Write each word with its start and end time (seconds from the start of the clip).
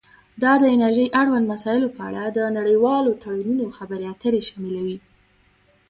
دا 0.43 0.51
د 0.61 0.63
انرژۍ 0.75 1.07
اړوند 1.21 1.45
مسایلو 1.53 1.93
په 1.95 2.01
اړه 2.09 2.23
د 2.29 2.39
نړیوالو 2.57 3.11
تړونونو 3.23 3.65
خبرې 3.77 4.05
اترې 4.13 4.41
شاملوي 4.49 4.97